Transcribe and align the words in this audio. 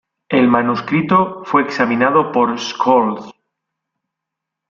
El 0.29 0.47
manuscrito 0.47 1.43
fue 1.45 1.61
examinado 1.61 2.31
por 2.31 2.57
Scholz. 2.59 3.23